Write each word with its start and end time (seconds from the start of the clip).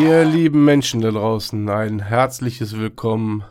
Ihr 0.00 0.24
lieben 0.24 0.64
Menschen 0.64 1.02
da 1.02 1.10
draußen, 1.10 1.68
ein 1.68 2.00
herzliches 2.00 2.78
Willkommen 2.78 3.44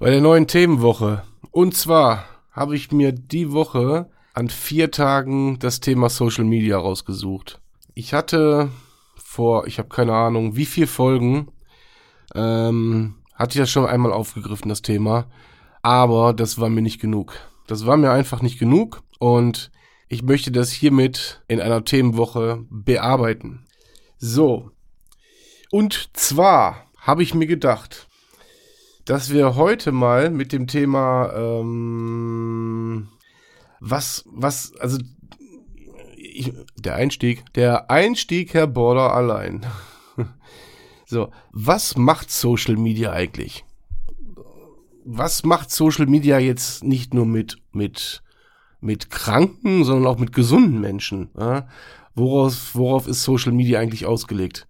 bei 0.00 0.10
der 0.10 0.20
neuen 0.20 0.48
Themenwoche. 0.48 1.22
Und 1.52 1.76
zwar 1.76 2.24
habe 2.50 2.74
ich 2.74 2.90
mir 2.90 3.12
die 3.12 3.52
Woche 3.52 4.10
an 4.34 4.48
vier 4.48 4.90
Tagen 4.90 5.60
das 5.60 5.78
Thema 5.78 6.08
Social 6.10 6.44
Media 6.44 6.78
rausgesucht. 6.78 7.60
Ich 7.94 8.12
hatte 8.12 8.70
vor, 9.16 9.68
ich 9.68 9.78
habe 9.78 9.88
keine 9.88 10.14
Ahnung, 10.14 10.56
wie 10.56 10.66
viel 10.66 10.88
Folgen, 10.88 11.52
ähm, 12.34 13.14
hatte 13.34 13.56
ich 13.56 13.62
das 13.62 13.70
schon 13.70 13.86
einmal 13.86 14.12
aufgegriffen, 14.12 14.68
das 14.68 14.82
Thema. 14.82 15.26
Aber 15.82 16.32
das 16.32 16.58
war 16.58 16.70
mir 16.70 16.82
nicht 16.82 17.00
genug. 17.00 17.34
Das 17.68 17.86
war 17.86 17.96
mir 17.96 18.10
einfach 18.10 18.42
nicht 18.42 18.58
genug 18.58 19.04
und 19.20 19.70
ich 20.08 20.24
möchte 20.24 20.50
das 20.50 20.72
hiermit 20.72 21.40
in 21.46 21.60
einer 21.60 21.84
Themenwoche 21.84 22.64
bearbeiten. 22.68 23.64
So, 24.18 24.72
und 25.70 26.10
zwar 26.14 26.86
habe 26.98 27.22
ich 27.22 27.34
mir 27.34 27.46
gedacht, 27.46 28.08
dass 29.04 29.32
wir 29.32 29.56
heute 29.56 29.90
mal 29.90 30.30
mit 30.30 30.52
dem 30.52 30.66
Thema, 30.66 31.32
ähm, 31.34 33.08
was, 33.80 34.24
was, 34.26 34.74
also 34.80 34.98
ich, 36.16 36.52
der 36.76 36.94
Einstieg, 36.96 37.52
der 37.54 37.90
Einstieg, 37.90 38.52
Herr 38.52 38.66
Border, 38.66 39.14
allein. 39.14 39.64
so, 41.06 41.30
was 41.52 41.96
macht 41.96 42.30
Social 42.30 42.76
Media 42.76 43.12
eigentlich? 43.12 43.64
Was 45.04 45.42
macht 45.42 45.70
Social 45.70 46.06
Media 46.06 46.38
jetzt 46.38 46.84
nicht 46.84 47.14
nur 47.14 47.24
mit, 47.24 47.56
mit, 47.72 48.22
mit 48.80 49.08
kranken, 49.10 49.84
sondern 49.84 50.06
auch 50.06 50.18
mit 50.18 50.34
gesunden 50.34 50.80
Menschen? 50.80 51.30
Ja? 51.38 51.66
Worauf, 52.14 52.74
worauf 52.74 53.08
ist 53.08 53.22
Social 53.22 53.52
Media 53.52 53.80
eigentlich 53.80 54.04
ausgelegt? 54.04 54.68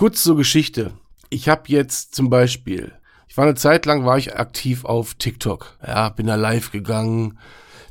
Kurz 0.00 0.22
zur 0.22 0.38
Geschichte. 0.38 0.92
Ich 1.28 1.50
habe 1.50 1.64
jetzt 1.66 2.14
zum 2.14 2.30
Beispiel, 2.30 2.90
ich 3.28 3.36
war 3.36 3.44
eine 3.44 3.54
Zeit 3.54 3.84
lang, 3.84 4.06
war 4.06 4.16
ich 4.16 4.34
aktiv 4.34 4.86
auf 4.86 5.12
TikTok. 5.12 5.76
Ja, 5.86 6.08
bin 6.08 6.26
da 6.26 6.36
live 6.36 6.72
gegangen, 6.72 7.38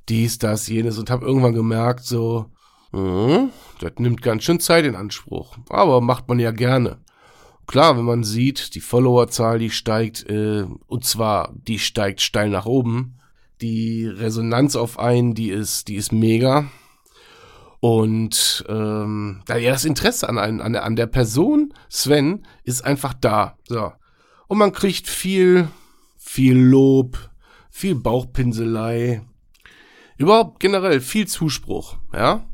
dies, 0.10 0.40
das, 0.40 0.68
jenes 0.68 0.98
und 0.98 1.12
habe 1.12 1.24
irgendwann 1.24 1.54
gemerkt, 1.54 2.04
so, 2.04 2.48
mh, 2.94 3.50
das 3.80 3.92
nimmt 4.00 4.24
ganz 4.24 4.44
schön 4.44 4.60
Zeit 4.60 4.86
in 4.86 4.96
Anspruch. 4.96 5.56
Aber 5.70 6.02
macht 6.02 6.28
man 6.28 6.40
ja 6.40 6.50
gerne. 6.50 6.98
Klar, 7.68 7.96
wenn 7.96 8.06
man 8.06 8.24
sieht, 8.24 8.74
die 8.74 8.82
Followerzahl, 8.82 9.60
die 9.60 9.70
steigt, 9.70 10.28
äh, 10.28 10.66
und 10.88 11.06
zwar, 11.06 11.54
die 11.54 11.78
steigt 11.78 12.22
steil 12.22 12.50
nach 12.50 12.66
oben. 12.66 13.20
Die 13.62 14.08
Resonanz 14.08 14.76
auf 14.76 14.98
einen, 14.98 15.36
die 15.36 15.52
ist, 15.52 15.88
die 15.88 15.96
ist 15.96 16.12
mega. 16.12 16.72
Und 17.80 18.66
ähm, 18.68 19.42
ja 19.48 19.72
das 19.72 19.86
Interesse 19.86 20.28
an, 20.28 20.38
einem, 20.38 20.62
an, 20.62 20.74
der, 20.74 20.84
an 20.84 20.96
der 20.96 21.08
Person 21.08 21.74
Sven 21.90 22.46
ist 22.64 22.84
einfach 22.84 23.14
da. 23.14 23.58
So. 23.68 23.94
Und 24.48 24.58
man 24.58 24.74
kriegt 24.74 25.08
viel, 25.08 25.70
viel 26.18 26.58
Lob, 26.58 27.30
viel 27.70 27.96
Bauchpinselei, 27.96 29.22
überhaupt 30.18 30.60
generell 30.60 31.00
viel 31.00 31.28
Zuspruch, 31.28 31.98
ja. 32.14 32.46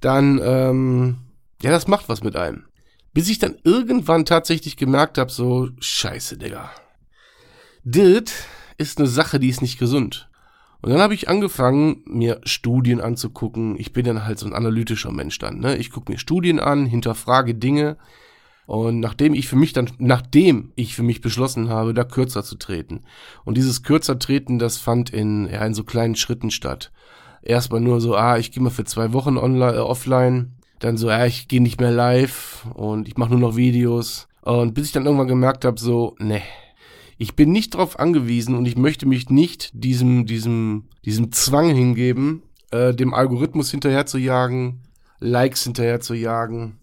Dann, 0.00 0.40
ähm, 0.42 1.18
ja, 1.62 1.70
das 1.70 1.86
macht 1.86 2.08
was 2.08 2.22
mit 2.22 2.36
einem. 2.36 2.64
Bis 3.14 3.28
ich 3.28 3.38
dann 3.38 3.56
irgendwann 3.62 4.24
tatsächlich 4.24 4.76
gemerkt 4.76 5.16
habe, 5.16 5.30
so, 5.30 5.68
scheiße, 5.78 6.38
Digga. 6.38 6.70
Dit 7.84 8.32
ist 8.78 8.98
eine 8.98 9.06
Sache, 9.06 9.38
die 9.38 9.48
ist 9.48 9.62
nicht 9.62 9.78
gesund. 9.78 10.28
Und 10.82 10.90
dann 10.90 11.00
habe 11.00 11.14
ich 11.14 11.28
angefangen, 11.28 12.02
mir 12.06 12.40
Studien 12.42 13.00
anzugucken. 13.00 13.78
Ich 13.78 13.92
bin 13.92 14.04
dann 14.04 14.24
halt 14.24 14.40
so 14.40 14.46
ein 14.46 14.52
analytischer 14.52 15.12
Mensch 15.12 15.38
dann. 15.38 15.60
Ne? 15.60 15.76
Ich 15.76 15.90
gucke 15.90 16.10
mir 16.10 16.18
Studien 16.18 16.58
an, 16.58 16.86
hinterfrage 16.86 17.54
Dinge. 17.54 17.96
Und 18.66 18.98
nachdem 18.98 19.34
ich 19.34 19.46
für 19.46 19.56
mich 19.56 19.72
dann, 19.72 19.90
nachdem 19.98 20.72
ich 20.74 20.96
für 20.96 21.04
mich 21.04 21.20
beschlossen 21.20 21.68
habe, 21.68 21.94
da 21.94 22.02
kürzer 22.02 22.42
zu 22.42 22.56
treten. 22.56 23.02
Und 23.44 23.56
dieses 23.56 23.84
kürzer 23.84 24.18
treten, 24.18 24.58
das 24.58 24.78
fand 24.78 25.10
in, 25.10 25.46
ja, 25.46 25.64
in 25.64 25.74
so 25.74 25.84
kleinen 25.84 26.16
Schritten 26.16 26.50
statt. 26.50 26.90
Erstmal 27.42 27.80
nur 27.80 28.00
so, 28.00 28.16
ah, 28.16 28.38
ich 28.38 28.50
gehe 28.50 28.62
mal 28.62 28.70
für 28.70 28.84
zwei 28.84 29.12
Wochen 29.12 29.36
online, 29.36 29.76
äh, 29.76 29.80
offline. 29.80 30.52
Dann 30.80 30.96
so, 30.96 31.10
ja, 31.10 31.26
ich 31.26 31.46
gehe 31.46 31.62
nicht 31.62 31.80
mehr 31.80 31.92
live 31.92 32.66
und 32.74 33.06
ich 33.06 33.16
mache 33.16 33.30
nur 33.30 33.40
noch 33.40 33.56
Videos. 33.56 34.26
Und 34.42 34.74
bis 34.74 34.86
ich 34.86 34.92
dann 34.92 35.06
irgendwann 35.06 35.28
gemerkt 35.28 35.64
habe, 35.64 35.78
so, 35.78 36.16
ne, 36.18 36.42
ich 37.18 37.36
bin 37.36 37.52
nicht 37.52 37.74
darauf 37.74 37.98
angewiesen 37.98 38.54
und 38.54 38.66
ich 38.66 38.76
möchte 38.76 39.06
mich 39.06 39.30
nicht 39.30 39.70
diesem, 39.72 40.26
diesem, 40.26 40.88
diesem 41.04 41.32
Zwang 41.32 41.74
hingeben, 41.74 42.42
äh, 42.70 42.94
dem 42.94 43.14
Algorithmus 43.14 43.70
hinterher 43.70 44.06
zu 44.06 44.18
jagen, 44.18 44.82
Likes 45.18 45.64
hinterher 45.64 46.00
zu 46.00 46.14
jagen. 46.14 46.78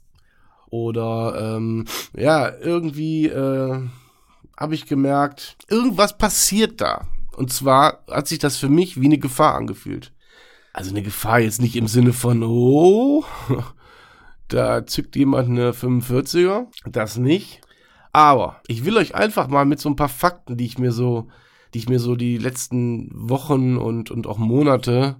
Oder 0.69 1.56
ähm, 1.57 1.85
ja, 2.16 2.51
irgendwie 2.62 3.28
äh, 3.28 3.79
habe 4.56 4.75
ich 4.75 4.85
gemerkt, 4.85 5.57
irgendwas 5.67 6.17
passiert 6.17 6.81
da. 6.81 7.07
Und 7.35 7.51
zwar 7.51 8.03
hat 8.09 8.28
sich 8.28 8.40
das 8.40 8.57
für 8.57 8.69
mich 8.69 9.00
wie 9.00 9.06
eine 9.06 9.17
Gefahr 9.17 9.56
angefühlt. 9.56 10.13
Also 10.73 10.91
eine 10.91 11.01
Gefahr 11.01 11.40
jetzt 11.40 11.61
nicht 11.61 11.75
im 11.75 11.88
Sinne 11.88 12.13
von, 12.13 12.44
oh, 12.44 13.23
da 14.47 14.85
zückt 14.85 15.16
jemand 15.16 15.50
eine 15.50 15.72
45er, 15.72 16.67
das 16.85 17.17
nicht, 17.17 17.61
aber 18.19 18.62
ich 18.68 18.85
will 18.85 18.97
euch 18.97 19.16
einfach 19.16 19.47
mal 19.47 19.66
mit 19.66 19.80
so 19.80 19.90
ein 19.90 19.96
paar 19.96 20.09
Fakten, 20.09 20.57
die 20.57 20.66
ich 20.66 20.78
mir 20.78 20.91
so, 20.91 21.28
die 21.74 21.80
ich 21.80 21.90
mir 21.90 22.00
so 22.00 22.16
die 22.16 22.38
letzten 22.38 23.09
Wochen 23.13 23.78
und, 23.78 24.12
und 24.12 24.28
auch 24.28 24.38
Monate 24.38 25.16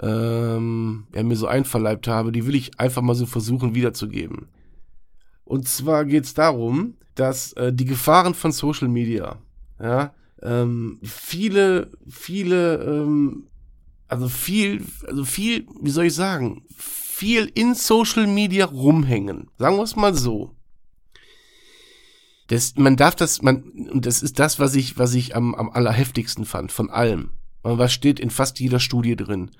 ähm, 0.00 1.06
ja, 1.14 1.22
mir 1.22 1.36
so 1.36 1.46
einverleibt 1.46 2.06
habe, 2.06 2.32
die 2.32 2.46
will 2.46 2.54
ich 2.54 2.78
einfach 2.78 3.02
mal 3.02 3.14
so 3.14 3.26
versuchen 3.26 3.74
wiederzugeben. 3.74 4.48
Und 5.44 5.68
zwar 5.68 6.04
geht 6.04 6.24
es 6.24 6.34
darum, 6.34 6.94
dass 7.14 7.52
äh, 7.54 7.72
die 7.72 7.84
Gefahren 7.84 8.34
von 8.34 8.52
Social 8.52 8.88
Media, 8.88 9.38
ja, 9.80 10.12
ähm, 10.42 10.98
viele, 11.02 11.90
viele, 12.08 12.82
ähm, 12.82 13.46
also 14.08 14.28
viel, 14.28 14.84
also 15.06 15.24
viel, 15.24 15.66
wie 15.80 15.90
soll 15.90 16.06
ich 16.06 16.14
sagen, 16.14 16.62
viel 16.76 17.50
in 17.54 17.74
Social 17.74 18.26
Media 18.26 18.66
rumhängen. 18.66 19.50
Sagen 19.58 19.76
wir 19.76 19.82
es 19.82 19.96
mal 19.96 20.14
so. 20.14 20.55
Das, 22.48 22.74
man 22.76 22.96
darf 22.96 23.14
das, 23.14 23.42
man, 23.42 23.62
und 23.90 24.06
das 24.06 24.22
ist 24.22 24.38
das, 24.38 24.58
was 24.58 24.74
ich, 24.74 24.98
was 24.98 25.14
ich 25.14 25.34
am, 25.34 25.54
am 25.54 25.70
allerheftigsten 25.70 26.44
fand, 26.44 26.70
von 26.70 26.90
allem. 26.90 27.30
Was 27.62 27.92
steht 27.92 28.20
in 28.20 28.30
fast 28.30 28.60
jeder 28.60 28.78
Studie 28.78 29.16
drin? 29.16 29.50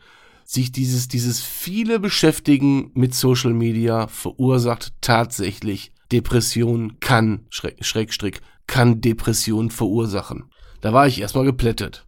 Sich 0.45 0.71
dieses, 0.71 1.09
dieses 1.09 1.41
viele 1.41 1.99
Beschäftigen 1.99 2.93
mit 2.95 3.15
Social 3.15 3.53
Media 3.53 4.07
verursacht 4.07 4.93
tatsächlich 5.01 5.93
Depression 6.13 7.01
kann, 7.01 7.47
Schräg, 7.51 7.85
Schrägstrick, 7.85 8.41
kann 8.69 9.01
Depression 9.01 9.71
verursachen. 9.71 10.45
Da 10.81 10.93
war 10.93 11.09
ich 11.09 11.21
erstmal 11.21 11.45
geplättet. 11.45 12.07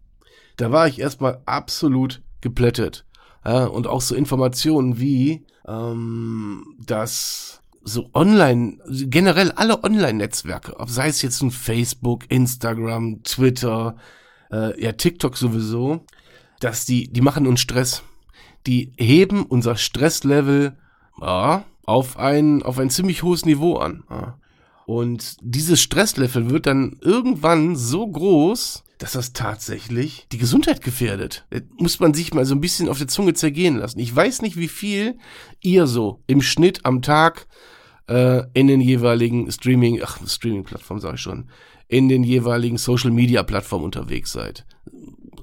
Da 0.55 0.71
war 0.71 0.87
ich 0.87 0.99
erstmal 0.99 1.41
absolut 1.45 2.21
geplättet. 2.39 3.05
Ja, 3.45 3.65
und 3.65 3.87
auch 3.87 4.01
so 4.01 4.15
Informationen 4.15 4.99
wie, 4.99 5.45
ähm, 5.67 6.75
dass 6.85 7.58
so 7.83 8.09
online, 8.13 8.77
generell 8.87 9.51
alle 9.51 9.83
Online-Netzwerke, 9.83 10.75
sei 10.87 11.07
es 11.07 11.21
jetzt 11.21 11.41
ein 11.41 11.51
Facebook, 11.51 12.29
Instagram, 12.29 13.23
Twitter, 13.23 13.95
äh, 14.51 14.81
ja, 14.81 14.91
TikTok 14.91 15.37
sowieso, 15.37 16.05
dass 16.59 16.85
die, 16.85 17.11
die 17.11 17.21
machen 17.21 17.47
uns 17.47 17.61
Stress. 17.61 18.03
Die 18.67 18.91
heben 18.97 19.45
unser 19.45 19.77
Stresslevel 19.77 20.77
ja, 21.21 21.65
auf 21.85 22.17
ein, 22.17 22.61
auf 22.63 22.77
ein 22.77 22.89
ziemlich 22.89 23.23
hohes 23.23 23.45
Niveau 23.45 23.77
an. 23.77 24.03
Ja. 24.09 24.37
Und 24.85 25.37
dieses 25.41 25.81
Stresslevel 25.81 26.49
wird 26.49 26.65
dann 26.65 26.97
irgendwann 27.01 27.75
so 27.75 28.07
groß, 28.07 28.83
dass 28.99 29.13
das 29.13 29.33
tatsächlich 29.33 30.27
die 30.31 30.37
Gesundheit 30.37 30.81
gefährdet. 30.81 31.45
Das 31.49 31.63
muss 31.77 31.99
man 31.99 32.13
sich 32.13 32.33
mal 32.33 32.45
so 32.45 32.53
ein 32.53 32.61
bisschen 32.61 32.89
auf 32.89 32.97
der 32.97 33.07
Zunge 33.07 33.33
zergehen 33.33 33.77
lassen. 33.77 33.97
Ich 33.99 34.13
weiß 34.13 34.41
nicht, 34.41 34.57
wie 34.57 34.67
viel 34.67 35.17
ihr 35.61 35.87
so 35.87 36.21
im 36.27 36.41
Schnitt 36.41 36.85
am 36.85 37.01
Tag 37.01 37.47
äh, 38.07 38.43
in 38.53 38.67
den 38.67 38.81
jeweiligen 38.81 39.49
Streaming, 39.51 40.01
ach, 40.03 40.19
Streaming-Plattformen 40.27 40.99
sage 40.99 41.15
ich 41.15 41.21
schon, 41.21 41.49
in 41.87 42.09
den 42.09 42.23
jeweiligen 42.23 42.77
Social-Media-Plattformen 42.77 43.85
unterwegs 43.85 44.33
seid. 44.33 44.65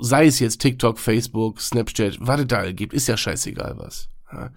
Sei 0.01 0.27
es 0.27 0.39
jetzt 0.39 0.61
TikTok, 0.61 0.99
Facebook, 0.99 1.59
Snapchat, 1.61 2.19
was 2.21 2.41
es 2.41 2.47
da 2.49 2.71
gibt, 2.73 2.93
ist 2.93 3.09
ja 3.09 3.17
scheißegal 3.17 3.77
was. 3.79 4.11
Ja. 4.31 4.51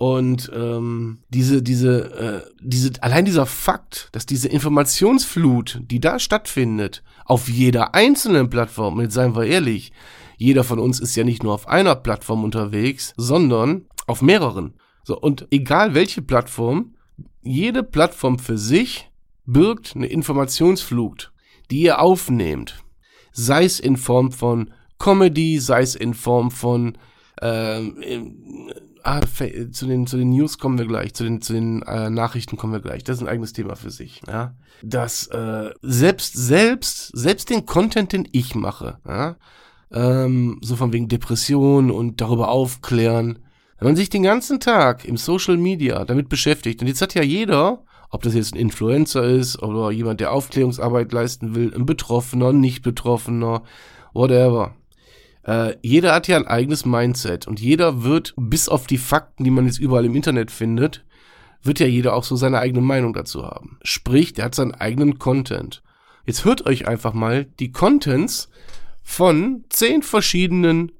Und 0.00 0.50
ähm, 0.54 1.18
diese, 1.28 1.62
diese, 1.62 2.14
äh, 2.14 2.50
diese, 2.62 2.92
allein 3.02 3.26
dieser 3.26 3.44
Fakt, 3.44 4.08
dass 4.12 4.24
diese 4.24 4.48
Informationsflut, 4.48 5.82
die 5.82 6.00
da 6.00 6.18
stattfindet, 6.18 7.02
auf 7.26 7.50
jeder 7.50 7.94
einzelnen 7.94 8.48
Plattform, 8.48 8.98
jetzt 9.02 9.12
seien 9.12 9.36
wir 9.36 9.44
ehrlich, 9.44 9.92
jeder 10.38 10.64
von 10.64 10.78
uns 10.78 11.00
ist 11.00 11.16
ja 11.16 11.24
nicht 11.24 11.42
nur 11.42 11.52
auf 11.52 11.68
einer 11.68 11.96
Plattform 11.96 12.44
unterwegs, 12.44 13.12
sondern 13.18 13.88
auf 14.06 14.22
mehreren. 14.22 14.72
So, 15.04 15.20
und 15.20 15.46
egal 15.50 15.92
welche 15.92 16.22
Plattform, 16.22 16.94
jede 17.42 17.82
Plattform 17.82 18.38
für 18.38 18.56
sich 18.56 19.10
birgt 19.44 19.94
eine 19.94 20.06
Informationsflut, 20.06 21.30
die 21.70 21.82
ihr 21.82 22.00
aufnehmt. 22.00 22.82
Sei 23.32 23.66
es 23.66 23.78
in 23.78 23.98
Form 23.98 24.32
von 24.32 24.70
Comedy, 24.98 25.58
sei 25.58 25.82
es 25.82 25.94
in 25.94 26.14
Form 26.14 26.50
von 26.50 26.96
ähm, 27.42 28.02
ah, 29.02 29.20
zu 29.20 29.86
den, 29.86 30.06
zu 30.06 30.16
den 30.16 30.30
News 30.30 30.58
kommen 30.58 30.78
wir 30.78 30.86
gleich, 30.86 31.14
zu 31.14 31.24
den, 31.24 31.40
zu 31.40 31.52
den 31.52 31.82
äh, 31.82 32.10
Nachrichten 32.10 32.56
kommen 32.56 32.72
wir 32.72 32.80
gleich. 32.80 33.04
Das 33.04 33.16
ist 33.16 33.22
ein 33.22 33.28
eigenes 33.28 33.52
Thema 33.52 33.76
für 33.76 33.90
sich. 33.90 34.22
Ja? 34.26 34.54
Dass 34.82 35.26
äh, 35.28 35.70
selbst, 35.82 36.34
selbst, 36.34 37.10
selbst 37.16 37.50
den 37.50 37.66
Content, 37.66 38.12
den 38.12 38.28
ich 38.32 38.54
mache, 38.54 38.98
ja? 39.06 39.36
ähm, 39.92 40.58
so 40.62 40.76
von 40.76 40.92
wegen 40.92 41.08
Depression 41.08 41.90
und 41.90 42.20
darüber 42.20 42.48
aufklären, 42.48 43.40
wenn 43.78 43.88
man 43.88 43.96
sich 43.96 44.10
den 44.10 44.22
ganzen 44.22 44.60
Tag 44.60 45.06
im 45.06 45.16
Social 45.16 45.56
Media 45.56 46.04
damit 46.04 46.28
beschäftigt, 46.28 46.82
und 46.82 46.88
jetzt 46.88 47.00
hat 47.00 47.14
ja 47.14 47.22
jeder, 47.22 47.82
ob 48.10 48.22
das 48.22 48.34
jetzt 48.34 48.54
ein 48.54 48.58
Influencer 48.58 49.24
ist 49.24 49.62
oder 49.62 49.90
jemand, 49.90 50.20
der 50.20 50.32
Aufklärungsarbeit 50.32 51.12
leisten 51.12 51.54
will, 51.54 51.72
ein 51.74 51.86
Betroffener, 51.86 52.52
nicht 52.52 52.82
Betroffener, 52.82 53.62
whatever. 54.12 54.74
Äh, 55.44 55.76
jeder 55.82 56.14
hat 56.14 56.28
ja 56.28 56.36
ein 56.36 56.46
eigenes 56.46 56.84
Mindset 56.84 57.46
und 57.46 57.60
jeder 57.60 58.02
wird, 58.02 58.34
bis 58.36 58.68
auf 58.68 58.86
die 58.86 58.98
Fakten, 58.98 59.44
die 59.44 59.50
man 59.50 59.66
jetzt 59.66 59.78
überall 59.78 60.04
im 60.04 60.16
Internet 60.16 60.50
findet, 60.50 61.04
wird 61.62 61.80
ja 61.80 61.86
jeder 61.86 62.14
auch 62.14 62.24
so 62.24 62.36
seine 62.36 62.58
eigene 62.58 62.80
Meinung 62.80 63.12
dazu 63.12 63.44
haben. 63.44 63.78
Sprich, 63.82 64.32
der 64.32 64.46
hat 64.46 64.54
seinen 64.54 64.74
eigenen 64.74 65.18
Content. 65.18 65.82
Jetzt 66.26 66.44
hört 66.44 66.66
euch 66.66 66.86
einfach 66.86 67.12
mal 67.12 67.46
die 67.58 67.72
Contents 67.72 68.48
von 69.02 69.64
zehn 69.68 70.02
verschiedenen 70.02 70.92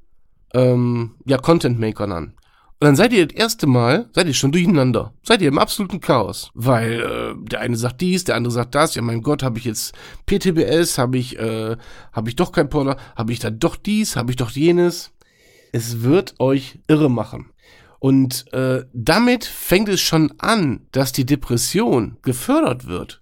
ähm, 0.55 1.15
ja, 1.25 1.39
Content-Makern 1.39 2.13
an. 2.13 2.35
Und 2.83 2.87
dann 2.87 2.97
seid 2.97 3.13
ihr 3.13 3.27
das 3.27 3.37
erste 3.37 3.67
Mal, 3.67 4.09
seid 4.15 4.27
ihr 4.27 4.33
schon 4.33 4.53
durcheinander. 4.53 5.13
Seid 5.23 5.43
ihr 5.43 5.49
im 5.49 5.59
absoluten 5.59 6.01
Chaos. 6.01 6.51
Weil 6.55 7.01
äh, 7.03 7.35
der 7.47 7.61
eine 7.61 7.77
sagt 7.77 8.01
dies, 8.01 8.25
der 8.25 8.37
andere 8.37 8.55
sagt 8.55 8.75
das. 8.75 8.95
Ja, 8.95 9.03
mein 9.03 9.21
Gott, 9.21 9.43
habe 9.43 9.59
ich 9.59 9.67
jetzt 9.67 9.95
PTBS, 10.25 10.97
habe 10.97 11.19
ich, 11.19 11.39
äh, 11.39 11.77
habe 12.11 12.31
ich 12.31 12.37
doch 12.37 12.53
kein 12.53 12.71
Porno, 12.71 12.97
habe 13.15 13.33
ich 13.33 13.39
da 13.39 13.51
doch 13.51 13.77
dies, 13.77 14.17
habe 14.17 14.33
ich 14.33 14.37
doch 14.37 14.51
jenes. 14.51 15.13
Es 15.73 16.01
wird 16.01 16.41
euch 16.41 16.79
irre 16.89 17.11
machen. 17.11 17.51
Und 17.99 18.51
äh, 18.55 18.87
damit 18.95 19.45
fängt 19.45 19.91
es 19.91 20.01
schon 20.01 20.33
an, 20.39 20.87
dass 20.91 21.13
die 21.13 21.27
Depression 21.27 22.17
gefördert 22.23 22.87
wird. 22.87 23.21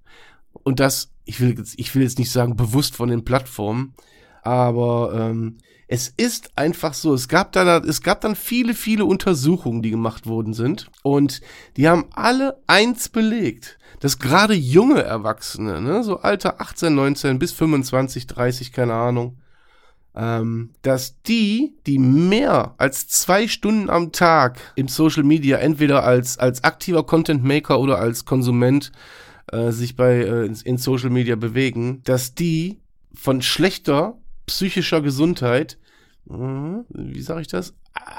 Und 0.53 0.79
das, 0.79 1.11
ich 1.25 1.41
will 1.41 1.59
jetzt, 1.59 1.75
ich 1.79 1.97
will 1.97 2.03
jetzt 2.03 2.21
nicht 2.21 2.31
sagen 2.31 2.55
bewusst 2.55 2.95
von 2.95 3.09
den 3.09 3.25
Plattformen, 3.25 3.95
aber 4.43 5.13
ähm, 5.15 5.59
es 5.89 6.13
ist 6.17 6.51
einfach 6.55 6.93
so. 6.93 7.15
Es 7.15 7.29
gab 7.29 7.53
dann, 7.53 7.89
es 7.89 8.03
gab 8.03 8.21
dann 8.21 8.37
viele, 8.37 8.75
viele 8.75 9.07
Untersuchungen, 9.07 9.83
die 9.83 9.91
gemacht 9.91 10.27
worden 10.27 10.53
sind. 10.53 10.91
Und 11.03 11.41
die 11.77 11.89
haben 11.89 12.07
alle 12.13 12.61
eins 12.67 13.09
belegt, 13.09 13.79
dass 14.01 14.19
gerade 14.19 14.55
junge 14.55 15.03
Erwachsene, 15.03 15.81
ne, 15.81 16.05
so 16.05 16.19
Alter 16.19 16.61
18, 16.61 16.95
19 16.95 17.39
bis 17.39 17.53
25, 17.53 18.27
30, 18.27 18.73
keine 18.73 18.95
Ahnung, 18.95 19.39
ähm, 20.15 20.71
dass 20.83 21.23
die, 21.23 21.77
die 21.87 21.99
mehr 21.99 22.75
als 22.77 23.09
zwei 23.09 23.49
Stunden 23.49 23.89
am 23.89 24.13
Tag 24.13 24.61
im 24.77 24.89
Social 24.89 25.23
Media 25.23 25.57
entweder 25.57 26.05
als, 26.05 26.39
als 26.39 26.65
aktiver 26.65 27.05
Content 27.05 27.45
Maker 27.45 27.81
oder 27.81 27.99
als 27.99 28.27
Konsument 28.27 28.93
äh, 29.53 29.71
sich 29.71 29.97
bei 29.97 30.17
äh, 30.17 30.45
in, 30.45 30.55
in 30.65 30.77
Social 30.77 31.11
Media 31.11 31.37
bewegen, 31.37 32.03
dass 32.05 32.35
die 32.35 32.81
von 33.15 33.41
schlechter 33.41 34.19
psychischer 34.49 35.01
Gesundheit, 35.01 35.79
hm, 36.29 36.85
wie 36.91 37.23
sage 37.23 37.41
ich 37.41 37.49
das? 37.49 37.75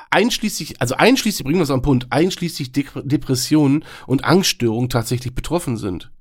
Einschließlich, 0.09 0.81
also 0.81 0.95
einschließlich, 0.95 1.43
bringen 1.43 1.59
wir 1.59 1.63
es 1.63 1.71
am 1.71 1.81
Punkt, 1.81 2.07
einschließlich 2.09 2.71
De 2.71 2.85
Depressionen 3.03 3.85
und 4.07 4.23
Angststörungen 4.23 4.89
tatsächlich 4.89 5.35
betroffen 5.35 5.77
sind. 5.77 6.11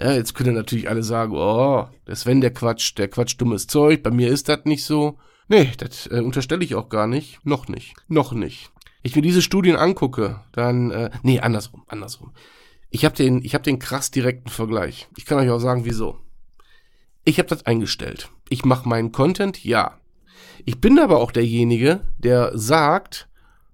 Ja, 0.00 0.12
jetzt 0.12 0.34
können 0.34 0.54
natürlich 0.54 0.88
alle 0.88 1.02
sagen, 1.02 1.32
oh, 1.34 1.88
der 2.06 2.16
Sven, 2.16 2.40
der 2.40 2.52
Quatsch, 2.52 2.96
der 2.96 3.08
Quatsch 3.08 3.36
dummes 3.38 3.66
Zeug, 3.66 4.02
bei 4.02 4.10
mir 4.10 4.28
ist 4.28 4.48
das 4.48 4.64
nicht 4.64 4.84
so. 4.84 5.18
Nee, 5.48 5.70
das 5.78 6.06
äh, 6.08 6.20
unterstelle 6.20 6.64
ich 6.64 6.74
auch 6.74 6.88
gar 6.88 7.06
nicht. 7.06 7.44
Noch 7.44 7.68
nicht. 7.68 7.94
Noch 8.06 8.32
nicht. 8.32 8.70
Ich 9.02 9.16
mir 9.16 9.22
diese 9.22 9.42
Studien 9.42 9.76
angucke, 9.76 10.40
dann, 10.52 10.90
äh, 10.90 11.10
nee, 11.22 11.40
andersrum, 11.40 11.84
andersrum. 11.86 12.32
Ich 12.90 13.04
habe 13.04 13.14
den, 13.14 13.44
ich 13.44 13.54
habe 13.54 13.64
den 13.64 13.78
krass 13.78 14.10
direkten 14.10 14.50
Vergleich. 14.50 15.08
Ich 15.16 15.24
kann 15.24 15.38
euch 15.38 15.50
auch 15.50 15.60
sagen, 15.60 15.84
wieso. 15.84 16.18
Ich 17.28 17.38
habe 17.38 17.50
das 17.50 17.66
eingestellt. 17.66 18.30
Ich 18.48 18.64
mache 18.64 18.88
meinen 18.88 19.12
Content, 19.12 19.62
ja. 19.62 19.98
Ich 20.64 20.80
bin 20.80 20.98
aber 20.98 21.20
auch 21.20 21.30
derjenige, 21.30 22.00
der 22.16 22.56
sagt, 22.56 23.28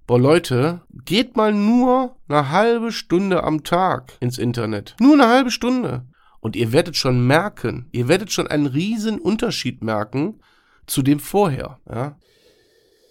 boah 0.08 0.18
Leute, 0.18 0.80
geht 1.04 1.36
mal 1.36 1.52
nur 1.54 2.16
eine 2.26 2.50
halbe 2.50 2.90
Stunde 2.90 3.44
am 3.44 3.62
Tag 3.62 4.14
ins 4.18 4.38
Internet. 4.38 4.96
Nur 4.98 5.12
eine 5.12 5.28
halbe 5.28 5.52
Stunde. 5.52 6.04
Und 6.40 6.56
ihr 6.56 6.72
werdet 6.72 6.96
schon 6.96 7.28
merken, 7.28 7.86
ihr 7.92 8.08
werdet 8.08 8.32
schon 8.32 8.48
einen 8.48 8.66
riesen 8.66 9.20
Unterschied 9.20 9.84
merken 9.84 10.40
zu 10.86 11.02
dem 11.02 11.20
vorher. 11.20 11.78
Ja? 11.88 12.18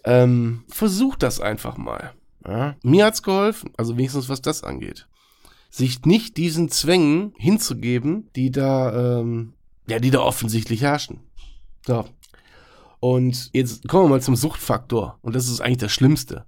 Ähm, 0.03 0.65
versucht 0.67 1.23
das 1.23 1.39
einfach 1.39 1.77
mal. 1.77 2.11
Ja? 2.45 2.75
Mir 2.83 3.05
hat's 3.05 3.23
geholfen, 3.23 3.71
also 3.77 3.95
wenigstens 3.95 4.27
was 4.27 4.41
das 4.41 4.61
angeht. 4.61 5.07
Sich 5.69 6.03
nicht 6.03 6.35
diesen 6.35 6.67
Zwängen 6.67 7.33
hinzugeben, 7.37 8.27
die 8.35 8.51
da 8.51 9.21
ähm, 9.21 9.53
ja, 9.87 9.99
die 9.99 10.11
da 10.11 10.19
offensichtlich 10.19 10.81
herrschen. 10.81 11.19
So. 11.85 12.05
Und 12.99 13.49
jetzt 13.53 13.87
kommen 13.87 14.05
wir 14.05 14.09
mal 14.09 14.21
zum 14.21 14.35
Suchtfaktor. 14.35 15.19
Und 15.21 15.35
das 15.35 15.49
ist 15.49 15.59
eigentlich 15.59 15.79
das 15.79 15.91
Schlimmste. 15.91 16.45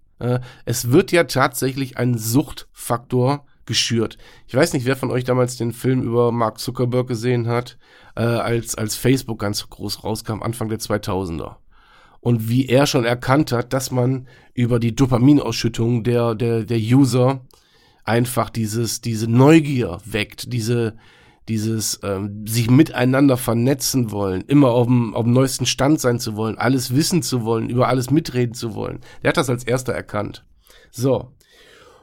Es 0.63 0.91
wird 0.91 1.11
ja 1.11 1.25
tatsächlich 1.25 1.97
ein 1.97 2.17
Suchtfaktor 2.17 3.45
geschürt. 3.65 4.17
Ich 4.47 4.55
weiß 4.55 4.73
nicht, 4.73 4.85
wer 4.85 4.95
von 4.95 5.11
euch 5.11 5.23
damals 5.23 5.57
den 5.57 5.73
Film 5.73 6.01
über 6.03 6.31
Mark 6.31 6.59
Zuckerberg 6.59 7.07
gesehen 7.07 7.47
hat, 7.47 7.77
äh, 8.15 8.21
als, 8.21 8.75
als 8.75 8.95
Facebook 8.95 9.39
ganz 9.39 9.67
groß 9.69 10.03
rauskam, 10.03 10.41
Anfang 10.41 10.69
der 10.69 10.79
2000er. 10.79 11.57
Und 12.21 12.47
wie 12.47 12.67
er 12.67 12.87
schon 12.87 13.05
erkannt 13.05 13.51
hat, 13.51 13.73
dass 13.73 13.91
man 13.91 14.27
über 14.53 14.79
die 14.79 14.95
Dopaminausschüttung 14.95 16.03
der, 16.03 16.35
der, 16.35 16.63
der 16.63 16.79
User 16.79 17.41
einfach 18.03 18.49
dieses, 18.49 19.01
diese 19.01 19.29
Neugier 19.29 19.99
weckt, 20.05 20.53
diese, 20.53 20.95
dieses 21.47 21.99
ähm, 22.03 22.45
sich 22.47 22.69
miteinander 22.69 23.37
vernetzen 23.37 24.11
wollen, 24.11 24.41
immer 24.47 24.71
auf 24.71 24.87
dem, 24.87 25.13
auf 25.13 25.23
dem 25.23 25.33
neuesten 25.33 25.65
Stand 25.65 25.99
sein 25.99 26.19
zu 26.19 26.35
wollen, 26.35 26.57
alles 26.57 26.95
wissen 26.95 27.21
zu 27.21 27.43
wollen, 27.43 27.69
über 27.69 27.87
alles 27.87 28.09
mitreden 28.09 28.55
zu 28.55 28.73
wollen. 28.73 28.99
Der 29.21 29.29
hat 29.29 29.37
das 29.37 29.49
als 29.49 29.63
erster 29.63 29.93
erkannt. 29.93 30.45
So. 30.91 31.31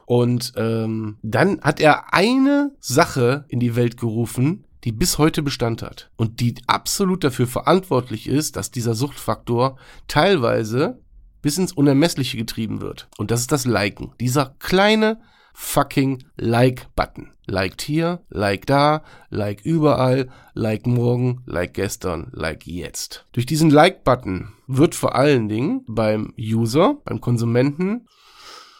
Und 0.05 0.53
ähm, 0.57 1.17
dann 1.21 1.61
hat 1.61 1.79
er 1.79 2.13
eine 2.13 2.71
Sache 2.79 3.45
in 3.47 3.59
die 3.59 3.75
Welt 3.75 3.97
gerufen, 3.97 4.65
die 4.83 4.91
bis 4.91 5.17
heute 5.17 5.41
Bestand 5.41 5.81
hat 5.81 6.11
und 6.17 6.39
die 6.41 6.55
absolut 6.67 7.23
dafür 7.23 7.47
verantwortlich 7.47 8.27
ist, 8.27 8.57
dass 8.57 8.71
dieser 8.71 8.95
Suchtfaktor 8.95 9.77
teilweise 10.07 10.99
bis 11.41 11.57
ins 11.57 11.73
Unermessliche 11.73 12.37
getrieben 12.37 12.81
wird. 12.81 13.07
Und 13.17 13.31
das 13.31 13.41
ist 13.41 13.51
das 13.51 13.65
Liken. 13.65 14.13
Dieser 14.19 14.55
kleine 14.59 15.21
fucking 15.53 16.23
Like-Button. 16.37 17.32
Liked 17.45 17.81
hier, 17.81 18.21
like 18.29 18.65
da, 18.65 19.03
like 19.29 19.65
überall, 19.65 20.29
like 20.53 20.87
morgen, 20.87 21.41
like 21.45 21.73
gestern, 21.73 22.29
like 22.31 22.65
jetzt. 22.65 23.25
Durch 23.33 23.45
diesen 23.45 23.69
Like-Button 23.69 24.53
wird 24.67 24.95
vor 24.95 25.15
allen 25.15 25.49
Dingen 25.49 25.83
beim 25.87 26.33
User, 26.39 26.97
beim 27.03 27.19
Konsumenten, 27.19 28.07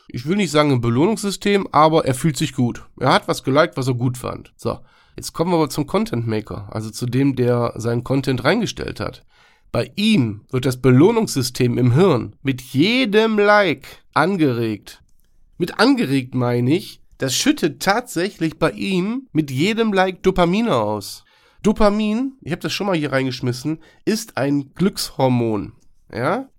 ich 0.08 0.26
will 0.28 0.36
nicht 0.38 0.52
sagen 0.52 0.72
ein 0.72 0.82
Belohnungssystem, 0.82 1.68
aber 1.72 2.06
er 2.06 2.14
fühlt 2.14 2.38
sich 2.38 2.54
gut. 2.54 2.86
Er 3.00 3.14
hat 3.14 3.28
was 3.28 3.44
geliked, 3.44 3.78
was 3.78 3.88
er 3.88 3.96
gut 3.96 4.18
fand. 4.18 4.54
So, 4.56 4.80
jetzt 5.16 5.34
kommen 5.34 5.52
wir 5.52 5.58
aber 5.58 5.70
zum 5.70 5.88
Content 5.88 6.28
Maker, 6.28 6.70
also 6.72 6.90
zu 6.90 7.06
dem, 7.06 7.36
der 7.36 7.74
seinen 7.76 8.04
Content 8.04 8.44
reingestellt 8.44 9.00
hat. 9.00 9.26
Bei 9.72 9.92
ihm 9.96 10.46
wird 10.52 10.66
das 10.66 10.80
Belohnungssystem 10.80 11.78
im 11.78 11.94
Hirn 11.94 12.36
mit 12.44 12.62
jedem 12.62 13.40
Like 13.40 14.04
angeregt. 14.14 15.02
Mit 15.58 15.80
angeregt 15.80 16.36
meine 16.36 16.76
ich, 16.76 17.02
das 17.24 17.36
schüttet 17.36 17.82
tatsächlich 17.82 18.60
bei 18.60 18.72
ihm 18.72 19.30
mit 19.32 19.50
jedem 19.50 19.94
Like 19.94 20.24
Dopamine 20.24 20.76
aus. 20.76 21.24
Dopamin, 21.62 22.34
ich 22.42 22.52
habe 22.52 22.62
das 22.62 22.74
schon 22.74 22.86
mal 22.88 22.98
hier 22.98 23.14
reingeschmissen, 23.14 23.80
ist 24.04 24.36
ein 24.36 24.74
Glückshormon. 24.74 25.72
Ja? 26.14 26.50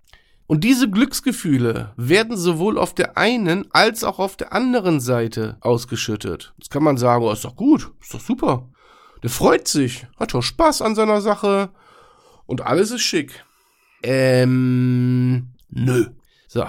Und 0.46 0.64
diese 0.64 0.88
Glücksgefühle 0.88 1.92
werden 1.98 2.38
sowohl 2.38 2.78
auf 2.78 2.94
der 2.94 3.18
einen 3.18 3.70
als 3.72 4.04
auch 4.04 4.18
auf 4.18 4.38
der 4.38 4.54
anderen 4.54 5.00
Seite 5.00 5.58
ausgeschüttet. 5.60 6.54
Jetzt 6.56 6.70
kann 6.70 6.82
man 6.82 6.96
sagen, 6.96 7.22
oh, 7.22 7.30
ist 7.30 7.44
doch 7.44 7.56
gut, 7.56 7.92
ist 8.00 8.14
doch 8.14 8.20
super. 8.20 8.70
Der 9.22 9.28
freut 9.28 9.68
sich, 9.68 10.06
hat 10.18 10.32
doch 10.32 10.40
Spaß 10.40 10.80
an 10.80 10.94
seiner 10.94 11.20
Sache 11.20 11.72
und 12.46 12.62
alles 12.62 12.90
ist 12.90 13.02
schick. 13.02 13.44
Ähm, 14.02 15.50
nö. 15.68 16.06
So, 16.48 16.64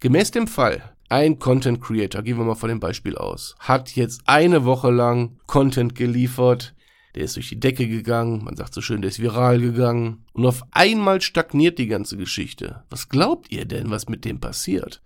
gemäß 0.00 0.32
dem 0.32 0.48
Fall, 0.48 0.97
ein 1.08 1.38
Content 1.38 1.80
Creator, 1.80 2.22
gehen 2.22 2.38
wir 2.38 2.44
mal 2.44 2.54
von 2.54 2.68
dem 2.68 2.80
Beispiel 2.80 3.16
aus, 3.16 3.54
hat 3.58 3.96
jetzt 3.96 4.22
eine 4.26 4.64
Woche 4.64 4.90
lang 4.90 5.38
Content 5.46 5.94
geliefert, 5.94 6.74
der 7.14 7.24
ist 7.24 7.36
durch 7.36 7.48
die 7.48 7.58
Decke 7.58 7.88
gegangen, 7.88 8.44
man 8.44 8.56
sagt 8.56 8.74
so 8.74 8.80
schön, 8.80 9.02
der 9.02 9.08
ist 9.08 9.20
viral 9.20 9.58
gegangen. 9.60 10.24
Und 10.34 10.46
auf 10.46 10.62
einmal 10.70 11.20
stagniert 11.20 11.78
die 11.78 11.88
ganze 11.88 12.16
Geschichte. 12.16 12.84
Was 12.90 13.08
glaubt 13.08 13.50
ihr 13.50 13.64
denn, 13.64 13.90
was 13.90 14.08
mit 14.08 14.24
dem 14.24 14.38
passiert? 14.38 15.02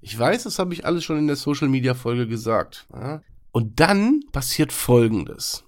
Ich 0.00 0.16
weiß, 0.16 0.44
das 0.44 0.58
habe 0.60 0.74
ich 0.74 0.84
alles 0.84 1.02
schon 1.04 1.18
in 1.18 1.26
der 1.26 1.36
Social 1.36 1.68
Media 1.68 1.94
Folge 1.94 2.28
gesagt. 2.28 2.86
Und 3.50 3.80
dann 3.80 4.20
passiert 4.30 4.72
Folgendes. 4.72 5.64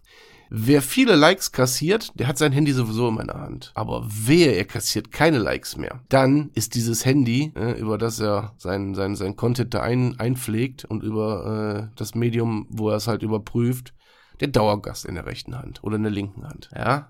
Wer 0.51 0.81
viele 0.81 1.15
Likes 1.15 1.53
kassiert, 1.53 2.11
der 2.15 2.27
hat 2.27 2.39
sein 2.39 2.53
Handy 2.53 2.73
sowieso 2.73 3.09
in 3.09 3.15
meiner 3.15 3.41
Hand. 3.41 3.73
Aber 3.75 4.07
wer 4.09 4.57
er 4.57 4.65
kassiert 4.65 5.13
keine 5.13 5.39
Likes 5.39 5.77
mehr, 5.77 6.01
dann 6.09 6.51
ist 6.55 6.75
dieses 6.75 7.05
Handy, 7.05 7.53
äh, 7.55 7.79
über 7.79 7.99
das 7.99 8.19
er 8.19 8.55
sein, 8.57 8.95
sein, 8.95 9.15
sein 9.15 9.37
Content 9.37 9.75
da 9.75 9.83
ein, 9.83 10.19
einpflegt 10.19 10.85
und 10.87 11.03
über 11.03 11.91
äh, 11.91 11.95
das 11.97 12.15
Medium, 12.15 12.67
wo 12.71 12.89
er 12.91 12.97
es 12.97 13.07
halt 13.07 13.23
überprüft, 13.23 13.93
der 14.41 14.49
Dauergast 14.49 15.05
in 15.05 15.17
der 15.17 15.27
rechten 15.27 15.59
Hand 15.59 15.83
oder 15.83 15.97
in 15.97 16.03
der 16.03 16.13
linken 16.13 16.47
Hand. 16.47 16.71
Ja. 16.75 17.09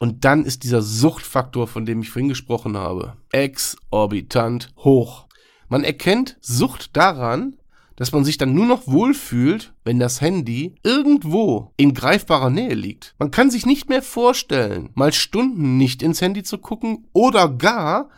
Und 0.00 0.24
dann 0.24 0.44
ist 0.44 0.64
dieser 0.64 0.82
Suchtfaktor, 0.82 1.68
von 1.68 1.86
dem 1.86 2.02
ich 2.02 2.10
vorhin 2.10 2.28
gesprochen 2.28 2.76
habe, 2.76 3.16
exorbitant 3.30 4.72
hoch. 4.78 5.26
Man 5.68 5.84
erkennt 5.84 6.36
Sucht 6.40 6.96
daran, 6.96 7.56
dass 7.96 8.12
man 8.12 8.24
sich 8.24 8.38
dann 8.38 8.54
nur 8.54 8.66
noch 8.66 8.86
wohlfühlt, 8.86 9.72
wenn 9.84 9.98
das 9.98 10.20
Handy 10.20 10.74
irgendwo 10.82 11.72
in 11.76 11.94
greifbarer 11.94 12.50
Nähe 12.50 12.74
liegt. 12.74 13.14
Man 13.18 13.30
kann 13.30 13.50
sich 13.50 13.66
nicht 13.66 13.88
mehr 13.88 14.02
vorstellen, 14.02 14.90
mal 14.94 15.12
Stunden 15.12 15.76
nicht 15.76 16.02
ins 16.02 16.20
Handy 16.20 16.42
zu 16.42 16.58
gucken 16.58 17.06
oder 17.12 17.48
gar 17.48 18.08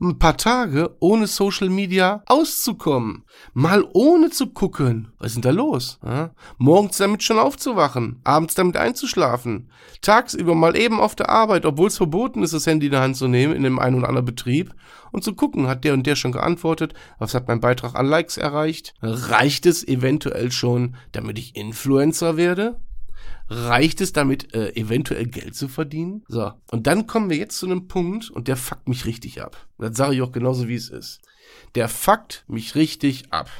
ein 0.00 0.18
paar 0.18 0.36
Tage 0.36 0.96
ohne 1.00 1.26
Social 1.26 1.68
Media 1.68 2.22
auszukommen. 2.26 3.24
Mal 3.52 3.84
ohne 3.92 4.30
zu 4.30 4.48
gucken. 4.48 5.12
Was 5.18 5.28
ist 5.28 5.34
denn 5.36 5.42
da 5.42 5.50
los? 5.50 5.98
Ja? 6.04 6.30
Morgens 6.56 6.98
damit 6.98 7.22
schon 7.22 7.38
aufzuwachen, 7.38 8.20
abends 8.24 8.54
damit 8.54 8.76
einzuschlafen, 8.76 9.70
tagsüber 10.00 10.54
mal 10.54 10.76
eben 10.76 11.00
auf 11.00 11.16
der 11.16 11.28
Arbeit, 11.28 11.66
obwohl 11.66 11.88
es 11.88 11.96
verboten 11.96 12.42
ist, 12.42 12.54
das 12.54 12.66
Handy 12.66 12.86
in 12.86 12.92
der 12.92 13.00
Hand 13.00 13.16
zu 13.16 13.28
nehmen 13.28 13.54
in 13.54 13.64
dem 13.64 13.78
einen 13.78 13.96
oder 13.96 14.08
anderen 14.08 14.26
Betrieb 14.26 14.74
und 15.10 15.24
zu 15.24 15.34
gucken, 15.34 15.66
hat 15.66 15.84
der 15.84 15.94
und 15.94 16.06
der 16.06 16.16
schon 16.16 16.32
geantwortet, 16.32 16.94
was 17.18 17.34
hat 17.34 17.48
mein 17.48 17.60
Beitrag 17.60 17.94
an 17.94 18.06
Likes 18.06 18.36
erreicht? 18.36 18.94
Reicht 19.02 19.66
es 19.66 19.86
eventuell 19.86 20.52
schon, 20.52 20.96
damit 21.12 21.38
ich 21.38 21.56
Influencer 21.56 22.36
werde? 22.36 22.80
Reicht 23.50 24.00
es 24.00 24.12
damit, 24.12 24.54
äh, 24.54 24.74
eventuell 24.76 25.26
Geld 25.26 25.54
zu 25.54 25.68
verdienen? 25.68 26.22
So, 26.28 26.52
und 26.70 26.86
dann 26.86 27.06
kommen 27.06 27.30
wir 27.30 27.38
jetzt 27.38 27.58
zu 27.58 27.66
einem 27.66 27.88
Punkt 27.88 28.30
und 28.30 28.46
der 28.46 28.56
fuckt 28.56 28.88
mich 28.88 29.06
richtig 29.06 29.40
ab. 29.42 29.66
Und 29.78 29.88
das 29.88 29.96
sage 29.96 30.14
ich 30.14 30.22
auch 30.22 30.32
genauso, 30.32 30.68
wie 30.68 30.74
es 30.74 30.90
ist. 30.90 31.20
Der 31.74 31.88
fuckt 31.88 32.44
mich 32.46 32.74
richtig 32.74 33.32
ab. 33.32 33.50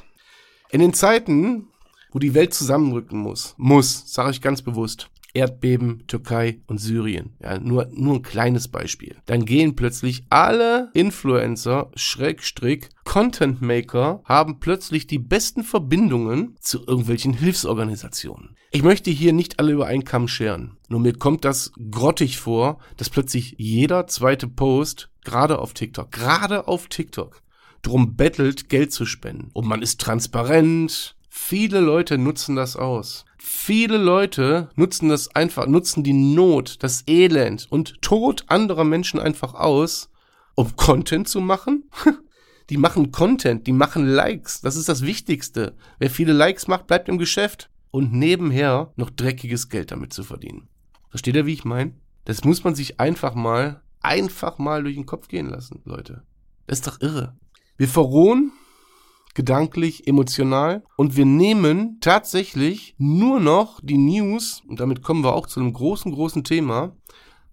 In 0.71 0.81
den 0.81 0.93
Zeiten, 0.93 1.69
wo 2.13 2.19
die 2.19 2.35
Welt 2.35 2.53
zusammenrücken 2.53 3.19
muss, 3.19 3.55
muss, 3.57 4.13
sage 4.13 4.31
ich 4.31 4.43
ganz 4.43 4.61
bewusst, 4.61 5.09
Erdbeben, 5.39 6.05
Türkei 6.09 6.61
und 6.67 6.79
Syrien. 6.79 7.37
Ja, 7.41 7.59
nur, 7.61 7.89
nur 7.93 8.17
ein 8.17 8.23
kleines 8.23 8.67
Beispiel. 8.67 9.17
Dann 9.27 9.45
gehen 9.45 9.77
plötzlich 9.77 10.25
alle 10.31 10.91
Influencer, 10.95 11.91
Schrägstrick, 11.95 12.89
Content 13.05 13.63
Maker 13.63 14.21
haben 14.25 14.59
plötzlich 14.59 15.07
die 15.07 15.21
besten 15.21 15.63
Verbindungen 15.63 16.57
zu 16.61 16.85
irgendwelchen 16.87 17.33
Hilfsorganisationen. 17.33 18.57
Ich 18.73 18.83
möchte 18.83 19.11
hier 19.11 19.33
nicht 19.33 19.61
alle 19.61 19.73
über 19.73 19.87
einen 19.87 20.05
Kamm 20.05 20.29
scheren. 20.29 20.77
Nur 20.89 21.01
mir 21.01 21.15
kommt 21.15 21.45
das 21.45 21.73
grottig 21.91 22.39
vor, 22.39 22.79
dass 22.97 23.09
plötzlich 23.09 23.55
jeder 23.59 24.09
zweite 24.09 24.49
Post, 24.49 25.09
gerade 25.25 25.61
auf 25.61 25.73
TikTok, 25.73 26.11
gerade 26.11 26.67
auf 26.67 26.89
TikTok, 26.89 27.43
drum 27.83 28.17
bettelt, 28.17 28.69
Geld 28.69 28.93
zu 28.93 29.07
spenden. 29.07 29.51
Und 29.55 29.67
man 29.67 29.83
ist 29.83 30.01
transparent. 30.01 31.15
Viele 31.29 31.81
Leute 31.81 32.19
nutzen 32.19 32.57
das 32.57 32.77
aus. 32.77 33.25
Viele 33.39 33.99
Leute 33.99 34.69
nutzen 34.75 35.09
das 35.09 35.35
einfach, 35.35 35.67
nutzen 35.67 36.03
die 36.03 36.13
Not, 36.13 36.83
das 36.83 37.05
Elend 37.07 37.67
und 37.71 38.01
Tod 38.03 38.45
anderer 38.49 38.85
Menschen 38.85 39.21
einfach 39.21 39.55
aus, 39.55 40.11
um 40.55 40.75
Content 40.77 41.29
zu 41.29 41.41
machen. 41.41 41.91
die 42.71 42.77
machen 42.77 43.13
Content, 43.13 43.67
die 43.67 43.73
machen 43.73 44.07
Likes. 44.07 44.61
Das 44.61 44.77
ist 44.77 44.89
das 44.89 45.03
Wichtigste. 45.03 45.77
Wer 45.99 46.11
viele 46.11 46.33
Likes 46.33 46.67
macht, 46.67 46.87
bleibt 46.87 47.09
im 47.09 47.19
Geschäft. 47.19 47.71
Und 47.91 48.13
nebenher 48.13 48.93
noch 48.97 49.09
dreckiges 49.09 49.71
Geld 49.71 49.91
damit 49.91 50.13
zu 50.13 50.23
verdienen. 50.23 50.69
Versteht 51.09 51.37
ihr, 51.37 51.47
wie 51.47 51.55
ich 51.55 51.65
meine? 51.65 51.95
Das 52.27 52.45
muss 52.45 52.63
man 52.63 52.75
sich 52.75 53.01
einfach 53.01 53.35
mal, 53.35 53.81
einfach 54.03 54.59
mal 54.59 54.83
durch 54.83 54.97
den 54.97 55.07
Kopf 55.07 55.29
gehen 55.29 55.49
lassen, 55.49 55.81
Leute. 55.85 56.23
Das 56.67 56.81
ist 56.81 56.87
doch 56.87 57.01
irre. 57.01 57.35
Wir 57.79 57.89
verrohen 57.89 58.53
gedanklich, 59.35 60.07
emotional. 60.07 60.83
Und 60.97 61.17
wir 61.17 61.27
nehmen 61.27 61.99
tatsächlich 62.01 62.95
nur 62.99 63.41
noch 63.41 63.81
die 63.83 63.99
News, 63.99 64.63
und 64.67 64.81
damit 64.81 65.03
kommen 65.03 65.25
wir 65.25 65.35
auch 65.35 65.47
zu 65.47 65.61
einem 65.61 65.73
großen, 65.73 66.13
großen 66.13 66.45
Thema, 66.45 66.97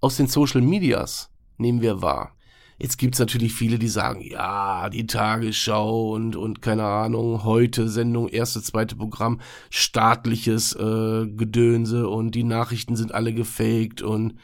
aus 0.01 0.17
den 0.17 0.27
Social 0.27 0.61
Medias 0.61 1.31
nehmen 1.57 1.81
wir 1.81 2.01
wahr. 2.01 2.35
Jetzt 2.77 2.97
gibt's 2.97 3.19
natürlich 3.19 3.53
viele, 3.53 3.79
die 3.79 3.87
sagen, 3.87 4.21
ja, 4.21 4.89
die 4.89 5.07
Tagesschau 5.07 6.11
und, 6.13 6.35
und 6.35 6.61
keine 6.61 6.83
Ahnung, 6.83 7.45
heute 7.45 7.87
Sendung, 7.87 8.27
erste, 8.27 8.61
zweite 8.61 8.97
Programm, 8.97 9.39
staatliches 9.69 10.73
äh, 10.73 11.25
Gedönse 11.27 12.09
und 12.09 12.31
die 12.31 12.43
Nachrichten 12.43 12.97
sind 12.97 13.13
alle 13.13 13.33
gefaked 13.33 14.01
und 14.01 14.35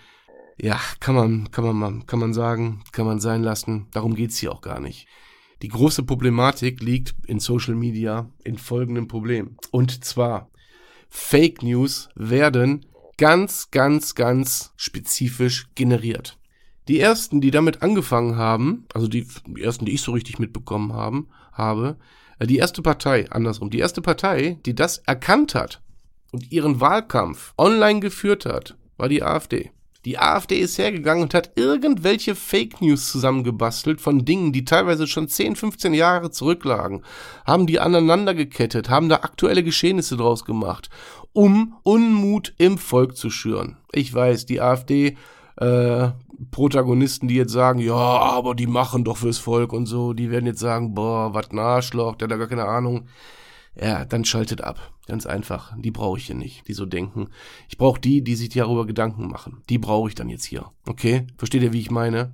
ja, 0.58 0.80
kann 1.00 1.16
man, 1.16 1.52
kann 1.52 1.78
man, 1.78 2.06
kann 2.06 2.20
man 2.20 2.34
sagen, 2.34 2.84
kann 2.94 3.06
man 3.06 3.20
sein 3.20 3.44
lassen. 3.44 3.88
Darum 3.92 4.16
geht's 4.16 4.38
hier 4.38 4.54
auch 4.54 4.62
gar 4.62 4.80
nicht. 4.80 5.08
Die 5.62 5.68
große 5.68 6.04
Problematik 6.04 6.82
liegt 6.82 7.14
in 7.28 7.40
Social 7.40 7.76
Media 7.76 8.30
in 8.44 8.58
folgendem 8.58 9.08
Problem. 9.08 9.58
Und 9.70 10.04
zwar, 10.04 10.50
Fake 11.10 11.62
News 11.62 12.10
werden 12.16 12.86
ganz, 13.18 13.70
ganz, 13.70 14.16
ganz 14.16 14.74
spezifisch 14.76 15.68
generiert. 15.76 16.40
Die 16.88 17.00
ersten, 17.00 17.42
die 17.42 17.52
damit 17.52 17.84
angefangen 17.84 18.38
haben, 18.38 18.86
also 18.94 19.08
die, 19.08 19.28
die 19.46 19.62
ersten, 19.62 19.86
die 19.86 19.94
ich 19.94 20.02
so 20.02 20.14
richtig 20.14 20.40
mitbekommen 20.40 20.94
haben, 20.94 21.28
habe, 21.54 21.98
äh, 22.40 22.48
die 22.48 22.58
erste 22.58 22.82
Partei, 22.82 23.30
andersrum, 23.30 23.70
die 23.70 23.80
erste 23.80 24.02
Partei, 24.02 24.58
die 24.66 24.74
das 24.74 24.98
erkannt 25.00 25.54
hat 25.54 25.82
und 26.32 26.52
ihren 26.52 26.82
Wahlkampf 26.82 27.54
online 27.58 28.00
geführt 28.00 28.46
hat, 28.46 28.76
war 28.98 29.10
die 29.10 29.22
AfD. 29.22 29.70
Die 30.06 30.18
AfD 30.18 30.60
ist 30.60 30.80
hergegangen 30.80 31.24
und 31.24 31.34
hat 31.34 31.52
irgendwelche 31.56 32.34
Fake 32.34 32.82
News 32.82 33.12
zusammengebastelt 33.12 34.02
von 34.02 34.26
Dingen, 34.26 34.52
die 34.52 34.66
teilweise 34.66 35.06
schon 35.06 35.28
10, 35.28 35.56
15 35.56 35.94
Jahre 35.94 36.32
zurücklagen, 36.32 37.04
haben 37.46 37.68
die 37.68 37.80
aneinander 37.80 38.34
gekettet, 38.34 38.90
haben 38.90 39.10
da 39.10 39.18
aktuelle 39.18 39.64
Geschehnisse 39.64 40.18
draus 40.18 40.44
gemacht, 40.44 40.90
um 41.34 41.76
Unmut 41.84 42.54
im 42.58 42.80
Volk 42.80 43.16
zu 43.16 43.30
schüren. 43.30 43.78
Ich 43.92 44.12
weiß, 44.12 44.48
die 44.48 44.60
AfD 44.60 45.18
äh, 45.58 46.10
Protagonisten, 46.50 47.28
die 47.28 47.36
jetzt 47.36 47.52
sagen, 47.52 47.80
ja, 47.80 47.94
aber 47.94 48.56
die 48.56 48.68
machen 48.68 49.04
doch 49.04 49.18
fürs 49.18 49.38
Volk 49.38 49.72
und 49.72 49.86
so, 49.86 50.14
die 50.14 50.32
werden 50.32 50.48
jetzt 50.48 50.60
sagen, 50.60 50.96
boah, 50.96 51.36
was 51.36 51.52
ein 51.52 51.60
Arschloch, 51.60 52.16
der 52.16 52.26
hat 52.26 52.32
da 52.32 52.38
gar 52.38 52.48
keine 52.48 52.66
Ahnung. 52.66 53.08
Ja, 53.80 54.06
dann 54.06 54.26
schaltet 54.26 54.62
ab. 54.62 54.94
Ganz 55.08 55.26
einfach. 55.26 55.74
Die 55.78 55.92
brauche 55.92 56.18
ich 56.18 56.26
hier 56.26 56.36
nicht, 56.36 56.68
die 56.68 56.74
so 56.74 56.86
denken. 56.86 57.30
Ich 57.70 57.78
brauche 57.78 58.00
die, 58.00 58.24
die 58.24 58.36
sich 58.36 58.50
darüber 58.50 58.86
Gedanken 58.86 59.28
machen. 59.28 59.64
Die 59.70 59.78
brauche 59.78 60.10
ich 60.10 60.16
dann 60.16 60.30
jetzt 60.30 60.46
hier. 60.46 60.72
Okay? 60.88 61.28
Versteht 61.38 61.64
ihr, 61.64 61.74
wie 61.74 61.80
ich 61.80 61.92
meine? 61.92 62.34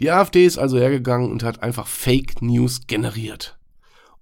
Die 0.00 0.10
AfD 0.10 0.44
ist 0.44 0.58
also 0.58 0.78
hergegangen 0.78 1.30
und 1.30 1.42
hat 1.42 1.62
einfach 1.62 1.86
Fake 1.86 2.42
News 2.42 2.86
generiert. 2.86 3.58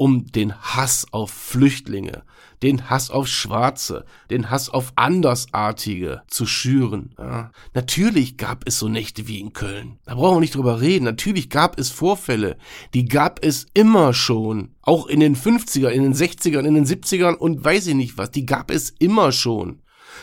Um 0.00 0.32
den 0.32 0.54
Hass 0.54 1.06
auf 1.10 1.30
Flüchtlinge, 1.30 2.22
den 2.62 2.88
Hass 2.88 3.10
auf 3.10 3.28
Schwarze, 3.28 4.06
den 4.30 4.48
Hass 4.48 4.70
auf 4.70 4.94
Andersartige 4.96 6.22
zu 6.26 6.46
schüren. 6.46 7.14
Ja. 7.18 7.52
Natürlich 7.74 8.38
gab 8.38 8.66
es 8.66 8.78
so 8.78 8.88
Nächte 8.88 9.28
wie 9.28 9.40
in 9.40 9.52
Köln. 9.52 9.98
Da 10.06 10.14
brauchen 10.14 10.36
wir 10.36 10.40
nicht 10.40 10.54
drüber 10.54 10.80
reden. 10.80 11.04
Natürlich 11.04 11.50
gab 11.50 11.78
es 11.78 11.90
Vorfälle. 11.90 12.56
Die 12.94 13.04
gab 13.04 13.44
es 13.44 13.66
immer 13.74 14.14
schon. 14.14 14.74
Auch 14.80 15.06
in 15.06 15.20
den 15.20 15.36
50er, 15.36 15.90
in 15.90 16.02
den 16.02 16.14
60ern, 16.14 16.64
in 16.64 16.76
den 16.76 16.86
70ern 16.86 17.34
und 17.34 17.62
weiß 17.62 17.88
ich 17.88 17.94
nicht 17.94 18.16
was. 18.16 18.30
Die 18.30 18.46
gab 18.46 18.70
es 18.70 18.88
immer 18.98 19.32
schon. 19.32 19.82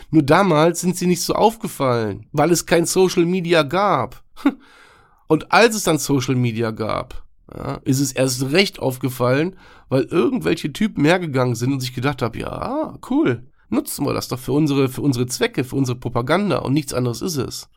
Nur 0.09 0.23
damals 0.23 0.81
sind 0.81 0.97
sie 0.97 1.05
nicht 1.05 1.21
so 1.21 1.35
aufgefallen, 1.35 2.25
weil 2.31 2.49
es 2.51 2.65
kein 2.65 2.87
Social 2.87 3.25
Media 3.25 3.61
gab. 3.61 4.23
Und 5.27 5.51
als 5.51 5.75
es 5.75 5.83
dann 5.83 5.97
Social 5.97 6.35
Media 6.35 6.71
gab, 6.71 7.26
ja, 7.55 7.79
ist 7.83 7.99
es 7.99 8.11
erst 8.11 8.51
recht 8.51 8.79
aufgefallen, 8.79 9.55
weil 9.89 10.03
irgendwelche 10.03 10.73
Typen 10.73 11.05
hergegangen 11.05 11.55
sind 11.55 11.73
und 11.73 11.79
sich 11.79 11.93
gedacht 11.93 12.21
haben, 12.21 12.39
ja, 12.39 12.97
cool, 13.09 13.47
nutzen 13.69 14.05
wir 14.05 14.13
das 14.13 14.27
doch 14.27 14.39
für 14.39 14.53
unsere, 14.53 14.89
für 14.89 15.01
unsere 15.01 15.27
Zwecke, 15.27 15.63
für 15.63 15.75
unsere 15.75 15.97
Propaganda 15.97 16.59
und 16.59 16.73
nichts 16.73 16.93
anderes 16.93 17.21
ist 17.21 17.37
es. 17.37 17.69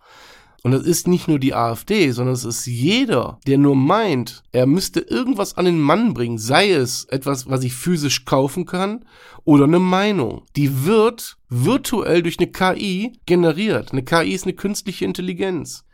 Und 0.63 0.73
das 0.73 0.83
ist 0.83 1.09
nicht 1.09 1.27
nur 1.27 1.39
die 1.39 1.55
AfD, 1.55 2.11
sondern 2.11 2.35
es 2.35 2.45
ist 2.45 2.67
jeder, 2.67 3.39
der 3.47 3.57
nur 3.57 3.75
meint, 3.75 4.43
er 4.53 4.67
müsste 4.67 5.01
irgendwas 5.01 5.57
an 5.57 5.65
den 5.65 5.81
Mann 5.81 6.13
bringen, 6.13 6.37
sei 6.37 6.73
es 6.73 7.05
etwas, 7.07 7.49
was 7.49 7.65
ich 7.65 7.73
physisch 7.73 8.27
kaufen 8.27 8.67
kann 8.67 9.07
oder 9.45 9.65
eine 9.65 9.79
Meinung. 9.79 10.43
Die 10.57 10.85
wird 10.85 11.39
virtuell 11.49 12.23
durch 12.23 12.39
eine 12.39 12.51
KI 12.51 13.19
generiert. 13.25 13.93
Eine 13.93 14.05
KI 14.05 14.33
ist 14.33 14.45
eine 14.45 14.53
künstliche 14.53 15.07
Intelligenz. 15.07 15.87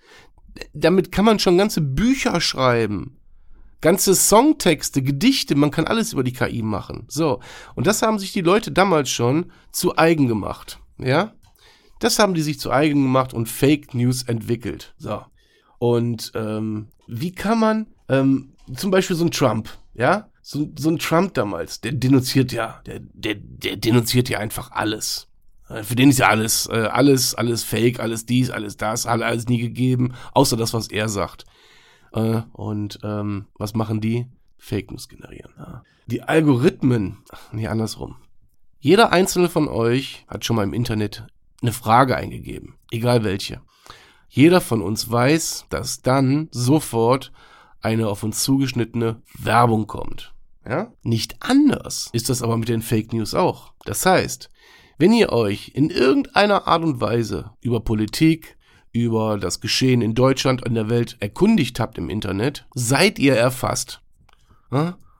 Damit 0.73 1.13
kann 1.13 1.27
man 1.27 1.39
schon 1.39 1.59
ganze 1.59 1.81
Bücher 1.81 2.41
schreiben 2.41 3.16
ganze 3.81 4.15
Songtexte, 4.15 5.03
Gedichte, 5.03 5.55
man 5.55 5.71
kann 5.71 5.87
alles 5.87 6.13
über 6.13 6.25
die 6.25 6.33
KI 6.33 6.63
machen. 6.63 7.05
So. 7.09 7.41
Und 7.75 7.87
das 7.87 8.03
haben 8.03 8.19
sich 8.19 8.33
die 8.33 8.41
Leute 8.41 8.73
damals 8.73 9.11
schon 9.11 9.53
zu 9.73 9.97
eigen 9.97 10.29
gemacht. 10.29 10.81
Ja? 10.99 11.33
Das 12.01 12.19
haben 12.19 12.35
die 12.35 12.43
sich 12.43 12.61
zu 12.61 12.71
eigen 12.71 13.03
gemacht 13.03 13.35
und 13.35 13.49
Fake 13.49 13.95
News 13.95 14.23
entwickelt. 14.23 14.95
So. 14.99 15.23
Und 15.79 16.33
ähm, 16.35 16.89
wie 17.07 17.33
kann 17.33 17.61
man 17.61 17.87
ähm, 18.09 18.53
zum 18.75 18.91
Beispiel 18.91 19.17
so 19.17 19.25
ein 19.25 19.31
Trump, 19.31 19.71
ja? 19.95 20.29
So, 20.43 20.69
so 20.79 20.91
ein 20.91 20.99
Trump 20.99 21.35
damals, 21.35 21.81
der 21.81 21.91
denunziert 21.91 22.53
ja, 22.53 22.81
der, 22.87 23.01
der, 23.01 23.35
der 23.35 23.77
denunziert 23.77 24.29
ja 24.29 24.39
einfach 24.39 24.71
alles. 24.71 25.27
Äh, 25.69 25.83
für 25.83 25.97
den 25.97 26.11
ist 26.11 26.19
ja 26.19 26.29
alles, 26.29 26.69
äh, 26.71 26.89
alles, 26.93 27.35
alles 27.35 27.65
fake, 27.65 27.99
alles 27.99 28.27
dies, 28.27 28.51
alles 28.51 28.77
das, 28.77 29.07
alles 29.07 29.49
nie 29.49 29.59
gegeben, 29.59 30.15
außer 30.33 30.57
das, 30.57 30.73
was 30.73 30.89
er 30.89 31.09
sagt. 31.09 31.47
Äh, 32.13 32.43
und 32.53 32.99
ähm, 33.03 33.47
was 33.55 33.75
machen 33.75 34.01
die? 34.01 34.27
Fake 34.59 34.91
News 34.91 35.09
generieren. 35.09 35.53
Ja. 35.59 35.83
Die 36.07 36.23
Algorithmen, 36.23 37.19
nee, 37.53 37.67
andersrum. 37.67 38.17
Jeder 38.79 39.13
einzelne 39.13 39.49
von 39.49 39.69
euch 39.69 40.25
hat 40.29 40.45
schon 40.45 40.57
mal 40.57 40.63
im 40.63 40.73
Internet 40.73 41.27
eine 41.63 41.73
Frage 41.73 42.17
eingegeben, 42.17 42.75
egal 42.91 43.25
welche. 43.25 43.61
Jeder 44.29 44.61
von 44.61 44.83
uns 44.83 45.11
weiß, 45.11 45.67
dass 45.71 46.03
dann 46.03 46.49
sofort 46.51 47.33
eine 47.81 48.09
auf 48.09 48.23
uns 48.23 48.43
zugeschnittene 48.43 49.23
Werbung 49.39 49.87
kommt. 49.87 50.35
Ja? 50.69 50.93
Nicht 51.03 51.37
anders 51.41 52.11
ist 52.13 52.29
das 52.29 52.43
aber 52.43 52.57
mit 52.57 52.69
den 52.69 52.83
Fake 52.83 53.13
News 53.13 53.35
auch. 53.35 53.73
Das 53.85 54.05
heißt, 54.05 54.51
wenn 54.99 55.13
ihr 55.13 55.33
euch 55.33 55.73
in 55.75 55.91
irgendeiner 55.91 56.67
Art 56.67 56.83
und 56.83 57.01
Weise 57.01 57.53
über 57.61 57.81
Politik, 57.81 58.56
über 59.05 59.39
das 59.39 59.61
Geschehen 59.61 60.03
in 60.03 60.15
Deutschland 60.15 60.65
und 60.65 60.75
der 60.75 60.89
Welt 60.89 61.17
erkundigt 61.21 61.81
habt 61.81 61.99
im 61.99 62.11
Internet, 62.11 62.67
seid 62.75 63.19
ihr 63.19 63.35
erfasst. 63.35 64.01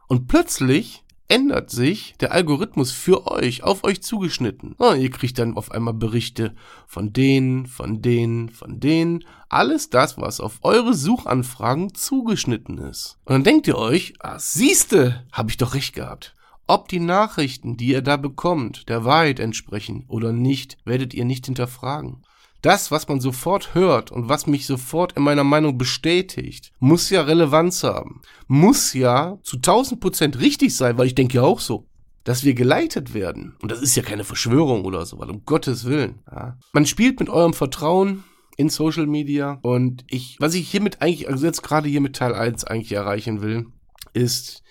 Und 0.09 0.29
plötzlich 0.29 1.05
ändert 1.29 1.71
sich 1.71 2.15
der 2.21 2.33
Algorithmus 2.33 2.93
für 2.93 3.27
euch, 3.27 3.65
auf 3.65 3.85
euch 3.85 4.03
zugeschnitten. 4.03 4.77
ihr 4.79 5.11
kriegt 5.11 5.39
dann 5.39 5.57
auf 5.57 5.73
einmal 5.73 5.95
Berichte 5.95 6.55
von 6.87 7.13
denen, 7.13 7.67
von 7.67 8.01
denen, 8.03 8.49
von 8.49 8.79
denen. 8.81 9.25
Alles 9.49 9.91
das, 9.91 10.19
was 10.19 10.41
auf 10.41 10.59
eure 10.63 10.95
Suchanfragen 10.95 11.95
zugeschnitten 11.95 12.79
ist. 12.79 13.19
Und 13.25 13.33
dann 13.33 13.45
denkt 13.45 13.67
ihr 13.67 13.79
euch, 13.79 14.15
ah, 14.21 14.39
siehste, 14.39 15.25
habe 15.33 15.51
ich 15.51 15.57
doch 15.57 15.75
recht 15.75 15.95
gehabt. 15.95 16.35
Ob 16.69 16.89
die 16.89 17.01
Nachrichten, 17.01 17.77
die 17.77 17.89
ihr 17.89 18.03
da 18.03 18.17
bekommt, 18.17 18.89
der 18.89 19.05
Wahrheit 19.05 19.39
entsprechen 19.39 20.05
oder 20.09 20.33
nicht, 20.33 20.79
werdet 20.85 21.15
ihr 21.15 21.25
nicht 21.25 21.47
hinterfragen 21.47 22.23
das, 22.67 22.91
was 22.91 23.07
man 23.07 23.21
sofort 23.21 23.77
hört 23.77 24.11
und 24.11 24.29
was 24.29 24.49
mich 24.49 24.67
sofort 24.67 25.13
in 25.13 25.23
meiner 25.23 25.45
Meinung 25.45 25.79
bestätigt, 25.79 26.73
muss 26.81 27.11
ja 27.11 27.23
Relevanz 27.23 27.85
haben. 27.85 28.23
Muss 28.49 28.93
ja 28.93 29.39
zu 29.45 29.59
1000 29.59 30.01
Prozent 30.01 30.41
richtig 30.41 30.77
sein, 30.77 30.99
weil 30.99 31.07
ich 31.07 31.15
denke 31.15 31.37
ja 31.37 31.43
auch 31.43 31.61
so. 31.61 31.87
Dass 32.25 32.43
wir 32.43 32.55
geleitet 32.55 33.15
werden. 33.15 33.55
Und 33.63 33.71
das 33.71 33.81
ist 33.81 33.95
ja 33.95 34.03
keine 34.03 34.25
Verschwörung 34.25 34.85
oder 34.85 35.07
so, 35.07 35.21
weil 35.21 35.31
um 35.31 35.45
Gottes 35.45 35.85
Willen. 35.85 36.19
Ja. 36.29 36.59
Man 36.73 36.87
spielt 36.87 37.21
mit 37.21 37.29
eurem 37.29 37.55
Vertrauen 37.55 38.25
in 38.57 38.69
Social 38.69 39.07
Media 39.07 39.61
und 39.63 40.03
ich, 40.09 40.37
was 40.41 40.55
ich 40.55 40.69
hiermit 40.69 41.01
eigentlich, 41.01 41.29
also 41.29 41.47
jetzt 41.47 41.63
gerade 41.63 41.89
hier 41.89 42.01
mit 42.01 42.17
Teil 42.17 42.35
1 42.35 42.65
eigentlich 42.65 42.91
erreichen 42.91 43.43
will, 43.43 43.67
ist, 44.13 44.65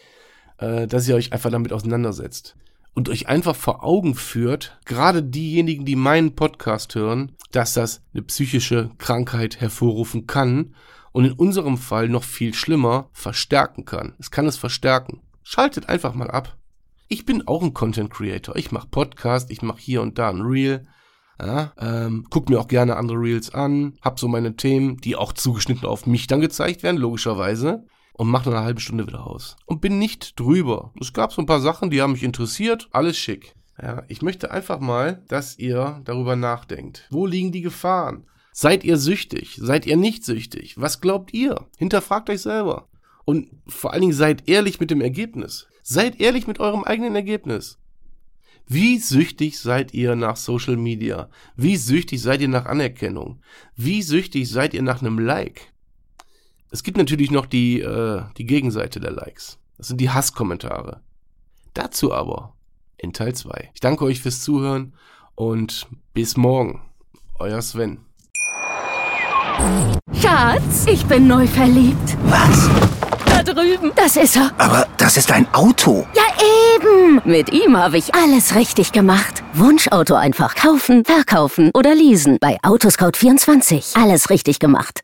äh, 0.57 0.85
dass 0.85 1.07
ihr 1.07 1.15
euch 1.15 1.31
einfach 1.31 1.49
damit 1.49 1.71
auseinandersetzt 1.71 2.57
und 2.95 3.09
euch 3.09 3.27
einfach 3.27 3.55
vor 3.55 3.83
Augen 3.83 4.15
führt, 4.15 4.79
gerade 4.85 5.21
diejenigen, 5.21 5.85
die 5.85 5.97
meinen 5.97 6.35
Podcast 6.35 6.95
hören, 6.95 7.33
dass 7.51 7.73
das 7.73 8.01
eine 8.13 8.23
psychische 8.23 8.89
Krankheit 8.97 9.61
hervorrufen 9.61 10.25
kann 10.25 10.73
und 11.11 11.25
in 11.25 11.33
unserem 11.33 11.77
Fall 11.77 12.09
noch 12.09 12.23
viel 12.23 12.53
schlimmer 12.53 13.09
verstärken 13.11 13.85
kann. 13.85 14.15
Es 14.17 14.31
kann 14.31 14.47
es 14.47 14.57
verstärken. 14.57 15.21
Schaltet 15.43 15.89
einfach 15.89 16.15
mal 16.15 16.31
ab. 16.31 16.57
Ich 17.07 17.25
bin 17.25 17.47
auch 17.47 17.61
ein 17.61 17.73
Content 17.73 18.09
Creator. 18.09 18.55
Ich 18.55 18.71
mache 18.71 18.87
Podcast, 18.87 19.51
ich 19.51 19.61
mache 19.61 19.79
hier 19.79 20.01
und 20.01 20.17
da 20.17 20.29
ein 20.29 20.41
Reel. 20.41 20.87
Ja, 21.39 21.73
ähm, 21.77 22.25
guck 22.29 22.49
mir 22.49 22.59
auch 22.61 22.69
gerne 22.69 22.95
andere 22.95 23.17
Reels 23.17 23.53
an, 23.53 23.97
hab 24.01 24.21
so 24.21 24.29
meine 24.29 24.55
Themen, 24.55 24.97
die 24.97 25.17
auch 25.17 25.33
zugeschnitten 25.33 25.85
auf 25.85 26.05
mich 26.05 26.27
dann 26.27 26.39
gezeigt 26.39 26.81
werden, 26.81 26.95
logischerweise 26.95 27.85
und 28.17 28.29
mache 28.29 28.49
eine 28.49 28.61
halbe 28.61 28.79
Stunde 28.79 29.07
wieder 29.07 29.27
aus. 29.27 29.57
Und 29.65 29.81
bin 29.81 29.99
nicht 29.99 30.39
drüber. 30.39 30.93
Es 30.99 31.11
gab 31.11 31.33
so 31.33 31.41
ein 31.41 31.45
paar 31.45 31.59
Sachen, 31.59 31.89
die 31.89 32.01
haben 32.01 32.13
mich 32.13 32.23
interessiert. 32.23 32.87
Alles 32.91 33.17
schick. 33.17 33.55
Ja, 33.81 34.03
ich 34.07 34.21
möchte 34.21 34.51
einfach 34.51 34.79
mal, 34.79 35.21
dass 35.27 35.59
ihr 35.59 36.01
darüber 36.05 36.37
nachdenkt. 36.37 37.07
Wo 37.11 37.25
liegen 37.25 37.51
die 37.51 37.61
Gefahren? 37.61 38.25
Seid 38.53 38.85
ihr 38.85 38.95
süchtig? 38.95 39.57
Seid 39.59 39.85
ihr 39.85 39.97
nicht 39.97 40.23
süchtig? 40.23 40.79
Was 40.79 41.01
glaubt 41.01 41.33
ihr? 41.33 41.67
Hinterfragt 41.77 42.29
euch 42.29 42.41
selber. 42.41 42.87
Und 43.25 43.49
vor 43.67 43.91
allen 43.91 44.01
Dingen 44.01 44.13
seid 44.13 44.47
ehrlich 44.47 44.79
mit 44.79 44.91
dem 44.91 45.01
Ergebnis. 45.01 45.67
Seid 45.83 46.21
ehrlich 46.21 46.47
mit 46.47 46.61
eurem 46.61 46.85
eigenen 46.85 47.15
Ergebnis. 47.15 47.77
Wie 48.65 48.97
süchtig 48.97 49.59
seid 49.59 49.93
ihr 49.93 50.15
nach 50.15 50.37
Social 50.37 50.77
Media? 50.77 51.29
Wie 51.57 51.75
süchtig 51.75 52.21
seid 52.21 52.39
ihr 52.39 52.47
nach 52.47 52.65
Anerkennung? 52.65 53.41
Wie 53.75 54.01
süchtig 54.01 54.49
seid 54.49 54.73
ihr 54.73 54.81
nach 54.81 55.01
einem 55.01 55.19
Like? 55.19 55.73
Es 56.71 56.83
gibt 56.83 56.97
natürlich 56.97 57.31
noch 57.31 57.45
die, 57.45 57.79
äh, 57.81 58.23
die 58.37 58.45
Gegenseite 58.45 58.99
der 58.99 59.11
Likes. 59.11 59.57
Das 59.77 59.87
sind 59.87 60.01
die 60.01 60.09
Hasskommentare. 60.09 61.01
Dazu 61.73 62.13
aber 62.13 62.53
in 62.97 63.13
Teil 63.13 63.33
2. 63.35 63.71
Ich 63.73 63.79
danke 63.79 64.05
euch 64.05 64.21
fürs 64.21 64.41
Zuhören 64.41 64.93
und 65.35 65.87
bis 66.13 66.37
morgen. 66.37 66.81
Euer 67.39 67.61
Sven. 67.61 67.99
Schatz, 70.13 70.85
ich 70.87 71.05
bin 71.05 71.27
neu 71.27 71.47
verliebt. 71.47 72.17
Was? 72.25 72.69
Da 73.27 73.43
drüben. 73.43 73.91
Das 73.95 74.15
ist 74.15 74.37
er. 74.37 74.51
Aber 74.57 74.87
das 74.97 75.17
ist 75.17 75.31
ein 75.31 75.47
Auto. 75.53 76.07
Ja, 76.15 76.23
eben. 76.75 77.21
Mit 77.25 77.51
ihm 77.51 77.77
habe 77.77 77.97
ich 77.97 78.15
alles 78.15 78.55
richtig 78.55 78.91
gemacht. 78.91 79.43
Wunschauto 79.53 80.15
einfach 80.15 80.55
kaufen, 80.55 81.03
verkaufen 81.03 81.71
oder 81.73 81.93
leasen. 81.93 82.37
Bei 82.39 82.57
Autoscout24. 82.61 84.01
Alles 84.01 84.29
richtig 84.29 84.59
gemacht. 84.59 85.01